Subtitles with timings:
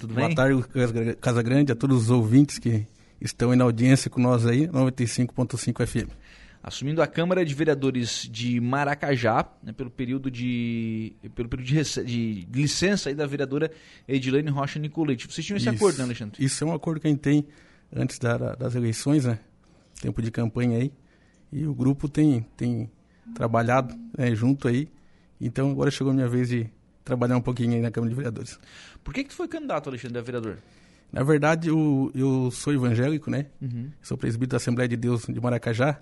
[0.00, 0.24] tudo bem?
[0.24, 2.86] Boa tarde, Casa Grande, a todos os ouvintes que
[3.20, 6.10] estão na audiência com nós aí, 95.5 FM.
[6.62, 12.48] Assumindo a Câmara de Vereadores de Maracajá, né, pelo período de pelo período de, de,
[12.52, 13.70] licença aí da vereadora
[14.06, 15.26] Edilene Rocha Nicolete.
[15.26, 16.44] Vocês tinham esse isso, acordo, né, Alexandre?
[16.44, 17.46] Isso é um acordo que a gente tem
[17.94, 19.38] antes da, das eleições, né?
[20.02, 20.92] Tempo de campanha aí.
[21.50, 22.90] E o grupo tem, tem
[23.34, 24.88] trabalhado né, junto aí.
[25.40, 26.68] Então agora chegou a minha vez de
[27.04, 28.58] trabalhar um pouquinho aí na Câmara de Vereadores.
[29.02, 30.58] Por que, que tu foi candidato, Alexandre, a vereador?
[31.12, 33.46] Na verdade, eu, eu sou evangélico, né?
[33.60, 33.90] Uhum.
[34.00, 36.00] Sou presbítero da Assembleia de Deus de Maracajá.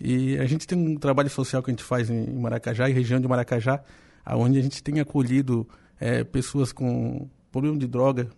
[0.00, 3.20] E a gente tem um trabalho social que a gente faz em Maracajá, em região
[3.20, 3.82] de Maracajá,
[4.26, 5.68] onde a gente tem acolhido
[6.00, 8.28] é, pessoas com problema de droga,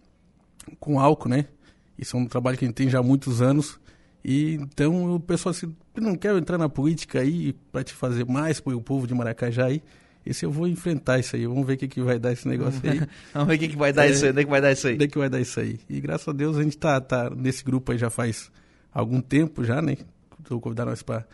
[0.79, 1.47] com álcool, né?
[1.99, 3.79] Isso é um trabalho que a gente tem já há muitos anos.
[4.25, 8.61] E então o pessoal assim, não quer entrar na política aí para te fazer mais
[8.61, 9.83] para o povo de Maracajá aí.
[10.27, 11.47] Esse eu vou enfrentar isso aí.
[11.47, 13.01] Vamos ver o que, que vai dar esse negócio aí.
[13.33, 14.31] Vamos ver o que, que vai dar é, isso aí.
[14.33, 14.95] Onde é que vai dar isso aí?
[14.95, 15.81] Onde é que vai dar isso aí?
[15.89, 18.51] E graças a Deus a gente tá, tá nesse grupo aí já faz
[18.93, 19.97] algum tempo já, né?
[20.41, 21.25] Estou convidando nós para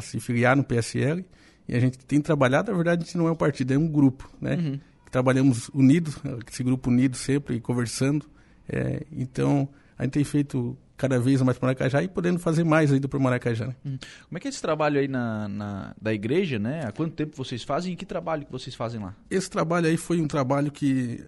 [0.00, 1.24] se filiar no PSL.
[1.68, 3.86] E a gente tem trabalhado, na verdade, a gente não é um partido, é um
[3.86, 4.56] grupo, né?
[4.56, 4.80] Uhum.
[5.10, 6.16] Trabalhamos unidos,
[6.50, 8.26] esse grupo unido sempre, conversando.
[8.68, 12.92] É, então, a gente tem feito cada vez mais para Maracajá e podendo fazer mais
[12.92, 13.68] ainda para Maracajá.
[13.68, 13.76] Né?
[13.86, 13.98] Hum.
[14.28, 16.84] Como é que é esse trabalho aí na, na, da igreja, né?
[16.86, 19.16] Há quanto tempo vocês fazem e que trabalho que vocês fazem lá?
[19.30, 21.24] Esse trabalho aí foi um trabalho que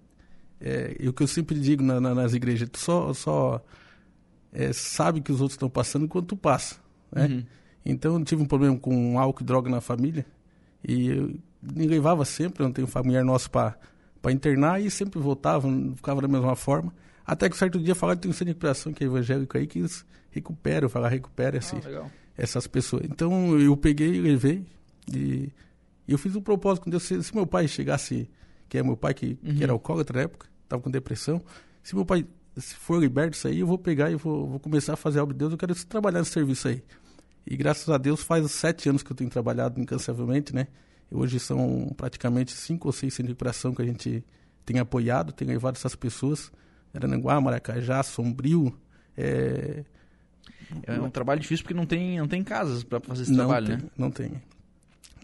[0.60, 3.64] é, o que eu sempre digo na, na, nas igrejas, tu só, só
[4.52, 6.76] é, sabe que os outros estão passando enquanto tu passa,
[7.10, 7.26] né?
[7.26, 7.44] Uhum.
[7.84, 10.26] Então eu tive um problema com álcool e droga na família
[10.86, 13.74] e eu me levava sempre, eu não tenho familiar nosso para
[14.30, 16.92] internar e sempre voltava, ficava da mesma forma.
[17.24, 19.56] Até que um certo dia falaram que tem um centro de recuperação que é evangélico
[19.56, 23.04] aí, que eles recuperam, falar recupera esse, ah, essas pessoas.
[23.04, 24.66] Então eu peguei, levei
[25.12, 25.50] e,
[26.06, 27.04] eu fiz um propósito com Deus.
[27.04, 28.28] Se, se, meu pai chegasse,
[28.68, 29.54] que é meu pai que, uhum.
[29.54, 31.40] que era alcoólatra na época, estava com depressão,
[31.82, 34.92] se meu pai se for liberto disso aí, eu vou pegar e vou, vou começar
[34.92, 36.82] a fazer algo de Deus, eu quero trabalhar nesse serviço aí.
[37.46, 40.68] E graças a Deus faz sete anos que eu tenho trabalhado incansavelmente, né?
[41.10, 44.24] Hoje são praticamente cinco ou seis centros de recuperação que a gente
[44.64, 46.52] tem apoiado, tem levado essas pessoas
[46.94, 48.76] Aranaguá, Maracajá, Sombrio.
[49.16, 49.84] É...
[50.84, 53.66] é um trabalho difícil porque não tem, não tem casas para fazer esse não trabalho,
[53.66, 53.82] tem, né?
[53.96, 54.42] Não tem.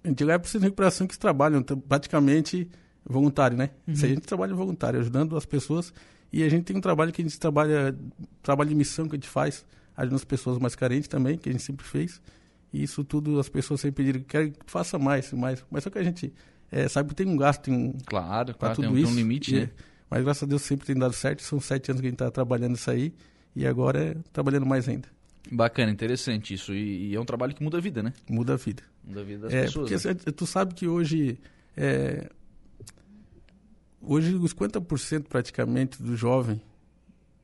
[0.05, 2.69] A gente leva para de recuperação que trabalham praticamente
[3.05, 3.71] voluntário, né?
[3.87, 3.95] Uhum.
[3.95, 5.93] A gente trabalha voluntário, ajudando as pessoas.
[6.33, 7.97] E a gente tem um trabalho que a gente trabalha,
[8.43, 9.65] trabalho de missão que a gente faz,
[9.97, 12.21] ajudando as pessoas mais carentes também, que a gente sempre fez.
[12.73, 15.65] E isso tudo as pessoas sempre pediram que querem que faça mais, mais.
[15.71, 16.33] Mas só que a gente
[16.71, 17.93] é, sabe que tem um gasto, tem um.
[18.07, 19.71] Claro, claro, tudo tem, um, isso, tem um limite, e, né?
[20.11, 21.43] Mas graças a Deus sempre tem dado certo.
[21.43, 23.13] São sete anos que a gente está trabalhando isso aí.
[23.55, 25.09] E agora é trabalhando mais ainda.
[25.51, 26.75] Bacana, interessante isso.
[26.75, 28.13] E, e, é um trabalho que muda a vida, né?
[28.29, 28.83] Muda a vida.
[29.05, 29.91] Muda a vida das é, pessoas.
[29.91, 30.33] Porque né?
[30.37, 31.39] tu sabe que hoje.
[31.77, 32.29] É,
[34.01, 36.61] hoje os 50% praticamente do jovem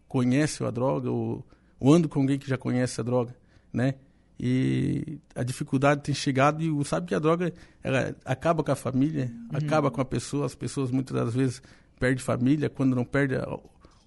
[0.07, 1.45] conhece a droga ou,
[1.81, 3.35] ou anda com alguém que já conhece a droga,
[3.73, 3.95] né?
[4.39, 7.53] E a dificuldade tem chegado e sabe que a droga
[7.83, 9.59] ela acaba com a família, Uhum.
[9.59, 10.47] acaba com a pessoa.
[10.47, 11.63] As pessoas muitas das vezes
[11.99, 13.49] perdem família, quando não perde a-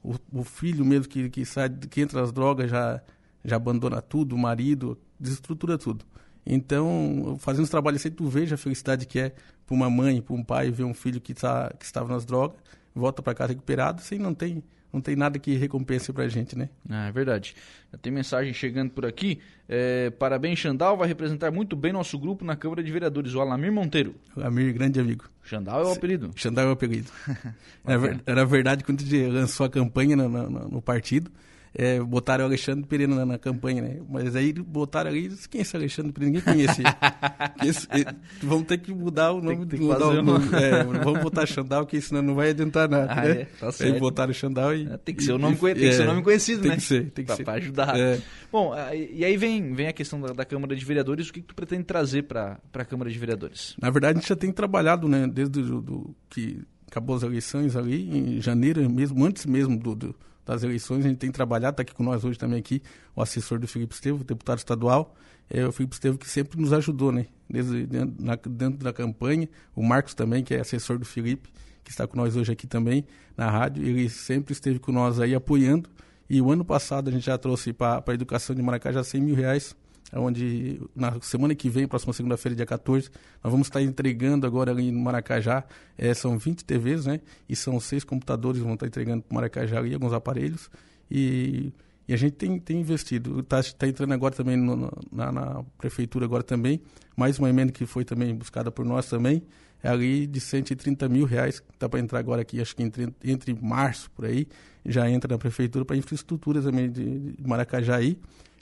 [0.03, 3.01] o, o filho mesmo que, que sai, que entra nas drogas já,
[3.43, 6.05] já abandona tudo, o marido, desestrutura tudo.
[6.45, 9.29] Então, fazendo esse trabalho assim, tu veja a felicidade que é
[9.65, 12.57] para uma mãe, para um pai ver um filho que, tá, que estava nas drogas,
[12.95, 14.63] volta para casa recuperado, sem não tem,
[14.97, 16.69] não tem nada que recompense para a gente, né?
[16.89, 17.55] Ah, é verdade.
[17.91, 19.39] Já tem mensagem chegando por aqui.
[19.69, 20.97] É, parabéns, Xandal.
[20.97, 24.15] Vai representar muito bem nosso grupo na Câmara de Vereadores, o Alamir Monteiro.
[24.41, 25.25] Amir, grande amigo.
[25.43, 26.31] Xandal é o apelido.
[26.35, 27.09] Xandão é o apelido.
[27.85, 31.31] era, ver- era verdade, quando a gente lançou a campanha no- no- no partido,
[31.79, 33.99] é, botaram o Alexandre Pereira na, na campanha, né?
[34.09, 36.41] Mas aí botaram ali, quem é esse Alexandre Pereira?
[36.47, 36.65] Ninguém.
[37.63, 38.05] Esse- eh,
[38.41, 39.65] vamos ter que mudar o nome.
[39.65, 40.45] tem que mudar o nome.
[40.55, 43.29] É, vamos botar Xandal, que senão não vai adiantar nada, Ah, né?
[43.41, 43.45] é?
[43.45, 43.93] Tá certo.
[43.93, 44.87] Aí botaram Xandal e...
[44.87, 46.77] É, tem que ser o nome, conhe- tem que ser o nome conhecido, tem né?
[46.77, 47.43] que ser, tem que Pra- ser.
[47.43, 47.97] pra ajudar.
[47.99, 48.19] É.
[48.51, 51.29] Bom, e e aí vem, vem a questão da, da Câmara de Vereadores.
[51.29, 53.75] O que, que tu pretende trazer para a Câmara de Vereadores?
[53.81, 56.59] Na verdade, a gente já tem trabalhado, né, desde do, do- que
[56.89, 60.15] acabou as eleições ali, em janeiro mesmo, antes mesmo do, do-
[60.53, 62.81] das eleições, a gente tem trabalhado, está aqui com nós hoje também aqui,
[63.15, 65.15] o assessor do Felipe Estevo, deputado estadual,
[65.49, 69.47] é o Felipe Estevo que sempre nos ajudou, né, desde dentro, na- dentro da campanha,
[69.75, 71.49] o Marcos também, que é assessor do Felipe,
[71.83, 73.05] que está com nós hoje aqui também
[73.37, 75.89] na rádio, ele sempre esteve com nós aí apoiando,
[76.29, 79.35] e o ano passado a gente já trouxe para a educação de Maracajá 100 mil
[79.35, 79.75] reais,
[80.13, 83.09] onde na semana que vem, próxima segunda-feira, dia 14,
[83.43, 85.63] nós vamos estar entregando agora ali no Maracajá,
[85.97, 87.19] eh, são 20 TVs, né?
[87.47, 90.69] E são seis computadores vão estar entregando para Maracajá ali, alguns aparelhos.
[91.11, 91.73] E,
[92.07, 93.41] E a gente tem, tem investido.
[93.41, 96.81] Está tá entrando agora também no, na, na, prefeitura agora também,
[97.15, 99.43] mais uma emenda que foi também buscada por nós também,
[99.83, 103.13] é ali de 130 mil reais, que está para entrar agora aqui, acho que entre,
[103.23, 104.47] entre março, por aí,
[104.85, 108.17] já entra na prefeitura para infraestrutura também de, de Maracajaí.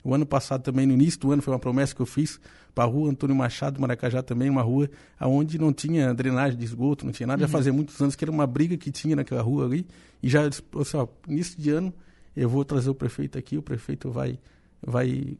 [0.06, 2.38] O ano passado também, no início do ano, foi uma promessa que eu fiz
[2.72, 4.88] para a rua Antônio Machado, Maracajá também, uma rua
[5.20, 7.42] onde não tinha drenagem de esgoto, não tinha nada.
[7.42, 7.48] Uhum.
[7.48, 9.84] Já fazia muitos anos que era uma briga que tinha naquela rua ali.
[10.22, 11.92] E já, assim, ó, início de ano,
[12.36, 14.38] eu vou trazer o prefeito aqui, o prefeito vai,
[14.80, 15.36] vai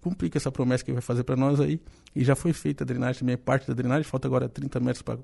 [0.00, 1.78] cumprir com essa promessa que ele vai fazer para nós aí.
[2.14, 5.18] E já foi feita a drenagem também, parte da drenagem, falta agora 30 metros para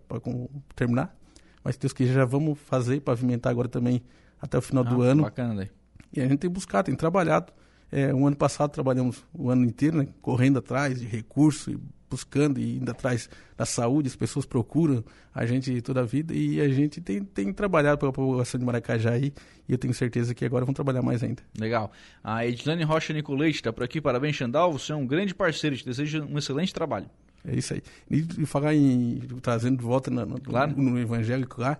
[0.76, 1.16] terminar.
[1.64, 4.02] Mas Deus que já vamos fazer, pavimentar agora também
[4.38, 5.22] até o final ah, do ano.
[5.22, 5.70] Bacana daí.
[6.12, 7.54] E a gente tem buscado, tem trabalhado
[7.92, 11.76] é, um ano passado trabalhamos o ano inteiro, né, correndo atrás de recursos,
[12.10, 15.04] buscando e indo atrás da saúde, as pessoas procuram
[15.34, 19.12] a gente toda a vida e a gente tem, tem trabalhado pela população de Maracajá
[19.12, 19.32] aí,
[19.68, 21.42] e eu tenho certeza que agora vão trabalhar mais ainda.
[21.58, 21.92] Legal.
[22.22, 25.84] A Edilane Rocha Nicolete está por aqui, parabéns Xandal, você é um grande parceiro, te
[25.84, 27.06] desejo um excelente trabalho.
[27.44, 27.82] É isso aí.
[28.10, 30.74] E falar em, trazendo de volta no, no, claro.
[30.76, 31.78] no, no evangélico lá,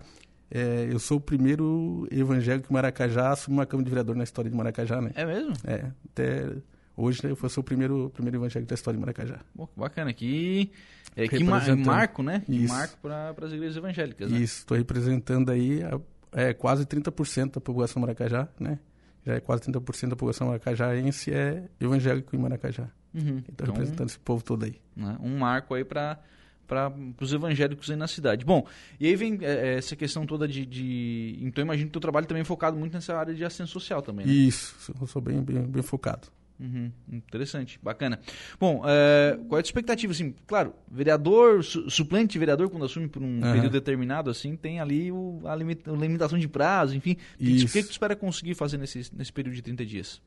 [0.54, 4.22] é, eu sou o primeiro evangélico de Maracajá a assumir uma Câmara de Vereador na
[4.22, 5.10] história de Maracajá, né?
[5.14, 5.54] É mesmo?
[5.64, 5.90] É.
[6.10, 6.52] Até
[6.94, 9.40] hoje né, eu sou o primeiro, primeiro evangélico da história de Maracajá.
[9.56, 10.12] Pô, bacana.
[10.12, 10.70] Que,
[11.16, 12.42] é, que marco, né?
[12.44, 14.38] Que marco para as igrejas evangélicas, né?
[14.38, 14.58] Isso.
[14.58, 15.98] Estou representando aí a,
[16.32, 18.78] é, quase 30% da população Maracajá, né?
[19.24, 22.88] Já é quase 30% da população maracajaense é evangélico em Maracajá.
[23.14, 23.38] Uhum.
[23.38, 24.80] Estou então, representando esse povo todo aí.
[24.96, 25.16] Né?
[25.20, 26.18] Um marco aí para
[26.66, 28.44] para os evangélicos aí na cidade.
[28.44, 28.66] Bom,
[28.98, 32.00] e aí vem é, é, essa questão toda de, de, Então, imagino que o teu
[32.00, 34.32] trabalho também é focado muito nessa área de assistência social também, né?
[34.32, 36.28] Isso, eu sou bem, bem, bem focado.
[36.62, 38.20] Uhum, interessante, bacana.
[38.58, 40.12] Bom, é, qual é a tua expectativa?
[40.12, 43.40] Assim, claro, vereador, su suplente de vereador, quando assume por um uhum.
[43.40, 47.16] período determinado, assim, tem ali o, a, limita a, limitação de prazo, enfim.
[47.40, 50.22] O que, que, tu espera conseguir fazer nesse, nesse período de 30 dias?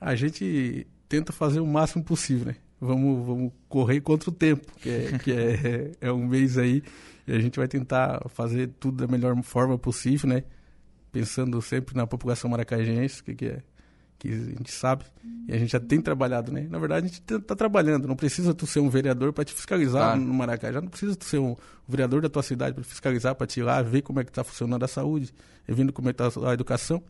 [0.00, 2.56] A gente tenta fazer o máximo possível, né?
[2.80, 6.82] vamos, vamos correr contra o tempo, que, é, que é, é um mês aí,
[7.26, 10.44] e a gente vai tentar fazer tudo da melhor forma possível, né?
[11.10, 13.62] Pensando sempre na população maracajense, que, que é
[14.18, 15.04] que a gente sabe,
[15.46, 16.66] e a gente já tem trabalhado, né?
[16.70, 17.68] Na verdade, a gente está tá
[17.98, 20.16] não precisa tu ser um vereador para te fiscalizar ah.
[20.16, 21.54] no Maracajá, não precisa tu ser um
[21.86, 24.42] vereador da tua cidade para fiscalizar, para te ir lá, ver como é que está
[24.42, 25.34] funcionando a saúde,
[25.68, 27.02] e vendo como é que está a educação.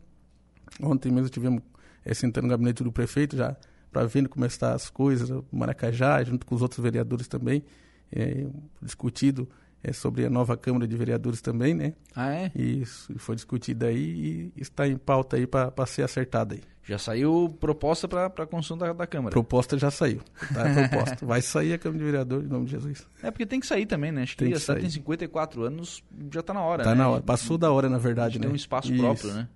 [0.81, 1.63] Ontem mesmo tivemos
[2.07, 3.55] é, sentando no gabinete do prefeito, já
[3.91, 7.63] para vendo como estão as coisas, Maracajá, junto com os outros vereadores também,
[8.11, 8.45] é,
[8.81, 9.49] discutido
[9.83, 11.93] é, sobre a nova Câmara de Vereadores também, né?
[12.15, 12.51] Ah, é?
[12.55, 16.61] Isso, foi discutido aí e está em pauta aí para ser acertada aí.
[16.83, 19.31] Já saiu proposta para a construção da, da, Câmara?
[19.31, 20.21] Proposta já saiu.
[20.53, 21.25] Tá proposta.
[21.25, 23.05] Vai sair a Câmara de Vereadores em nome de Jesus.
[23.21, 24.23] É porque tem que sair também, né?
[24.23, 26.01] Acho que, que a tem 54 anos,
[26.31, 27.01] já está na hora, Está né?
[27.01, 27.21] na hora.
[27.21, 28.43] Passou da hora, na verdade, né?
[28.43, 29.03] Tem um espaço Isso.
[29.03, 29.49] próprio, né?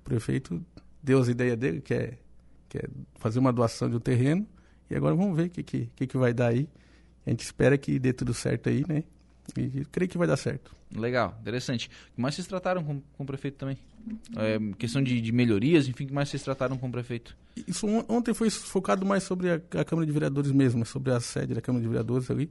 [0.00, 0.60] O prefeito
[1.02, 2.18] deu as ideias dele, que é
[2.72, 4.46] que é fazer uma doação de um terreno.
[4.88, 6.66] E agora vamos ver o que, que, que, que vai dar aí.
[7.26, 9.04] A gente espera que dê tudo certo aí, né?
[9.56, 10.74] E creio que vai dar certo.
[10.94, 11.90] Legal, interessante.
[12.12, 13.76] O que mais vocês trataram com, com o prefeito também?
[14.36, 17.36] É, questão de, de, melhorias, enfim, o que mais vocês trataram com o prefeito?
[17.68, 21.54] Isso ontem foi focado mais sobre a, a, Câmara de Vereadores mesmo, sobre a sede
[21.54, 22.50] da Câmara de Vereadores ali.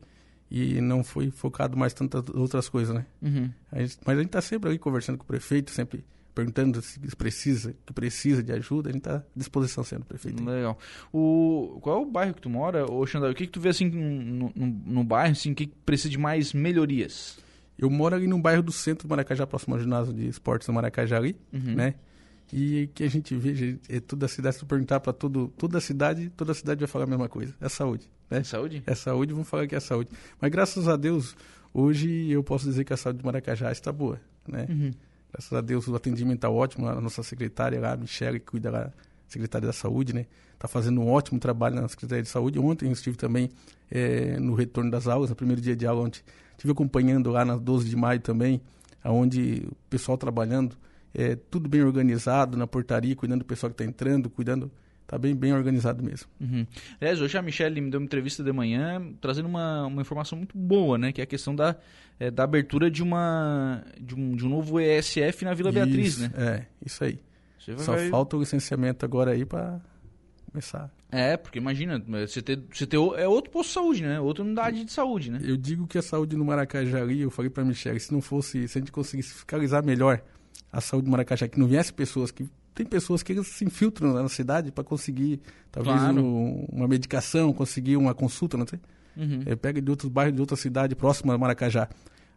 [0.49, 3.05] E não foi focado mais tantas outras coisas, né?
[3.21, 3.49] Uhum.
[3.71, 6.03] A gente, mas a gente está sempre ali conversando com o prefeito, sempre
[6.33, 10.43] perguntando se precisa, que precisa de ajuda, a gente está à disposição sendo prefeito.
[10.43, 10.77] Legal.
[11.11, 13.29] O, qual é o bairro que tu mora, ô Xandão?
[13.29, 16.17] O que, que tu vê assim no, no, no bairro, assim, que, que precisa de
[16.17, 17.37] mais melhorias?
[17.77, 20.73] Eu moro ali no bairro do centro do Maracajá, próximo ao ginásio de esportes do
[20.73, 21.75] Maracajá ali, uhum.
[21.75, 21.95] né?
[22.53, 25.81] E que a gente vê, é toda a cidade, se tu perguntar para toda a
[25.81, 27.55] cidade, toda a cidade vai falar a mesma coisa.
[27.61, 28.39] É saúde, né?
[28.39, 28.83] É saúde?
[28.85, 30.11] É saúde, vão falar que é saúde.
[30.39, 31.35] Mas graças a Deus,
[31.73, 34.67] hoje eu posso dizer que a saúde do Maracajá está boa, né?
[34.69, 34.91] Uhum.
[35.31, 36.87] Graças a Deus o atendimento está ótimo.
[36.87, 38.91] A nossa secretária, a Michelle, que cuida da
[39.27, 40.25] secretária da Saúde, né?
[40.53, 42.59] Está fazendo um ótimo trabalho na Secretaria de Saúde.
[42.59, 43.49] Ontem eu estive também
[43.89, 47.55] é, no retorno das aulas, no primeiro dia de aula, onde estive acompanhando lá na
[47.55, 48.61] 12 de maio também,
[49.03, 50.75] onde o pessoal trabalhando,
[51.13, 54.69] é, tudo bem organizado na portaria, cuidando do pessoal que está entrando, cuidando
[55.11, 56.29] Tá bem, bem organizado mesmo.
[56.39, 56.65] Uhum.
[57.01, 60.57] Aliás, hoje a Michelle me deu uma entrevista de manhã trazendo uma, uma informação muito
[60.57, 61.11] boa, né?
[61.11, 61.75] Que é a questão da,
[62.17, 66.17] é, da abertura de, uma, de, um, de um novo ESF na Vila isso, Beatriz,
[66.17, 66.31] né?
[66.33, 67.19] É, isso aí.
[67.59, 68.07] Você Só vai...
[68.07, 69.81] falta o licenciamento agora aí para
[70.49, 70.89] começar.
[71.11, 74.17] É, porque imagina, você ter, você ter é outro posto de saúde, né?
[74.17, 75.41] Outra unidade de saúde, né?
[75.43, 78.65] Eu digo que a saúde no Maracajá ali, eu falei para Michelle, se não fosse,
[78.65, 80.23] se a gente conseguisse fiscalizar melhor
[80.71, 84.29] a saúde do Maracajá, que não viesse pessoas que tem pessoas que se infiltram na
[84.29, 86.23] cidade para conseguir, talvez, claro.
[86.23, 88.79] um, uma medicação, conseguir uma consulta, não sei.
[89.15, 89.43] Uhum.
[89.45, 91.89] É, pega de outros bairros, de outra cidade próxima a Maracajá.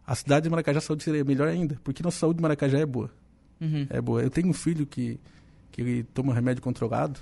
[0.05, 2.85] A cidade de Maracajá, a saúde seria melhor ainda, porque nossa saúde de Maracajá é
[2.85, 3.09] boa.
[3.59, 3.87] Uhum.
[3.89, 4.21] É boa.
[4.21, 5.19] Eu tenho um filho que,
[5.71, 7.21] que ele toma remédio controlado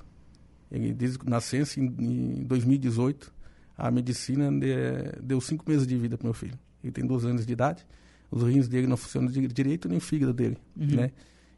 [0.72, 3.32] Ele, desde nascença, em, em 2018,
[3.78, 6.58] a medicina de, deu cinco meses de vida para meu filho.
[6.84, 7.86] Ele tem 12 anos de idade,
[8.30, 10.88] os rins dele não funcionam direito, nem o fígado dele, uhum.
[10.88, 11.12] né?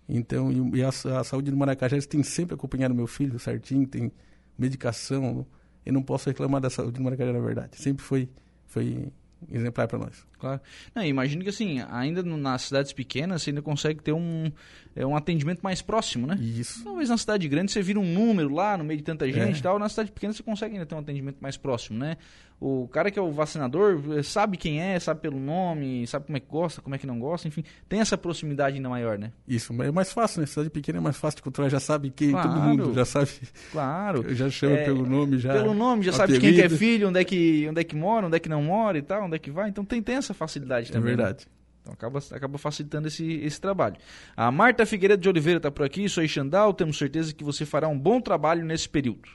[0.07, 4.11] Então, e, a, a, saúde do Maracajá tem sempre acompanhado meu filho certinho, tem
[4.57, 5.45] medicação.
[5.85, 7.77] Eu não posso reclamar da saúde do Maracajá, na verdade.
[7.77, 8.29] Sempre foi,
[8.67, 9.11] foi
[9.51, 10.25] exemplar para nós.
[10.39, 10.61] Claro.
[10.93, 14.51] Não, imagino que assim, ainda nas cidades pequenas você ainda consegue ter um,
[14.95, 16.37] é, um atendimento mais próximo, né?
[16.39, 16.83] Isso.
[16.83, 19.59] Talvez na cidade grande você vira um número lá no meio de tanta gente é.
[19.59, 19.79] e tal.
[19.79, 22.17] Na cidade pequena você consegue ainda ter um atendimento mais próximo, né?
[22.59, 26.37] O cara que é o vacinador eh, sabe quem é, sabe pelo nome, sabe como
[26.37, 29.31] é que gosta, como é que não gosta, enfim, tem essa proximidade ainda maior, né?
[29.47, 30.47] Isso, é mais fácil, né?
[30.47, 33.31] Cidade pequena é mais fácil de controlar, já sabe quem, claro, todo mundo já sabe.
[33.71, 34.25] Claro.
[34.35, 35.53] Já chama é, pelo nome, já.
[35.53, 38.27] Pelo nome, já sabe quem que é filho, onde é que, onde é que mora,
[38.27, 39.69] onde é que não mora e tal, onde é que vai.
[39.69, 41.13] Então tem, tem essa facilidade também.
[41.13, 41.45] É verdade.
[41.45, 41.55] Né?
[41.81, 43.95] Então acaba, acaba facilitando esse, esse trabalho.
[44.35, 47.87] A Marta Figueiredo de Oliveira está por aqui, sou Xandal, temos certeza que você fará
[47.87, 49.29] um bom trabalho nesse período.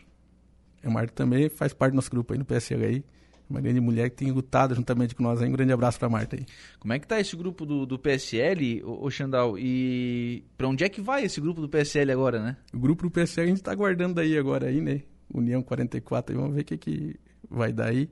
[0.82, 3.04] A Marta também faz parte do nosso grupo aí no PSL aí
[3.50, 5.48] uma grande mulher que tem lutado juntamente com nós aí.
[5.48, 6.46] Um grande abraço para Marta aí.
[6.78, 9.58] Como é que tá esse grupo do, do PSL, ô, Xandal?
[9.58, 12.56] E para onde é que vai esse grupo do PSL agora, né?
[12.72, 15.02] O grupo do PSL a gente está aguardando aí agora aí, né?
[15.32, 17.16] União 44, vamos ver o que, que
[17.48, 18.08] vai dar aí.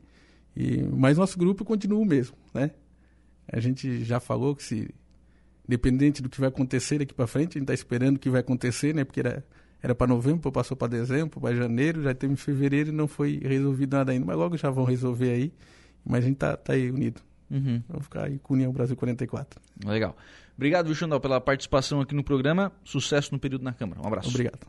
[0.57, 2.73] E, mas nosso grupo continua o mesmo, né?
[3.51, 4.91] A gente já falou que se,
[5.67, 8.41] independente do que vai acontecer daqui para frente, a gente está esperando o que vai
[8.41, 9.05] acontecer, né?
[9.05, 9.45] Porque era
[9.83, 13.41] era para novembro, passou para dezembro, para janeiro, já teve em fevereiro e não foi
[13.43, 14.27] resolvido nada ainda.
[14.27, 15.53] Mas logo já vão resolver aí.
[16.05, 17.21] Mas a gente tá, tá aí unido.
[17.51, 17.83] Uhum.
[17.89, 19.61] Vamos ficar aí com União Brasil 44.
[19.85, 20.17] Legal.
[20.57, 22.73] Obrigado, Xandal, pela participação aqui no programa.
[22.83, 24.01] Sucesso no período na Câmara.
[24.03, 24.29] Um abraço.
[24.29, 24.67] Obrigado.